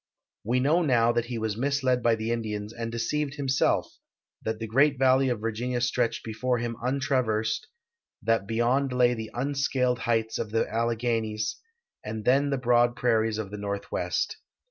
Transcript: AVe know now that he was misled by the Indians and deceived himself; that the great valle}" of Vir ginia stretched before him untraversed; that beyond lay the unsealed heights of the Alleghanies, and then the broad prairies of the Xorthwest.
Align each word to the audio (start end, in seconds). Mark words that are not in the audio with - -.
AVe 0.49 0.59
know 0.61 0.81
now 0.81 1.11
that 1.11 1.25
he 1.25 1.37
was 1.37 1.55
misled 1.55 2.01
by 2.01 2.15
the 2.15 2.31
Indians 2.31 2.73
and 2.73 2.91
deceived 2.91 3.35
himself; 3.35 3.99
that 4.41 4.57
the 4.57 4.65
great 4.65 4.97
valle}" 4.97 5.29
of 5.29 5.41
Vir 5.41 5.51
ginia 5.51 5.79
stretched 5.79 6.23
before 6.25 6.57
him 6.57 6.75
untraversed; 6.83 7.67
that 8.23 8.47
beyond 8.47 8.91
lay 8.93 9.13
the 9.13 9.29
unsealed 9.35 9.99
heights 9.99 10.39
of 10.39 10.49
the 10.49 10.67
Alleghanies, 10.67 11.57
and 12.03 12.25
then 12.25 12.49
the 12.49 12.57
broad 12.57 12.95
prairies 12.95 13.37
of 13.37 13.51
the 13.51 13.57
Xorthwest. 13.57 14.37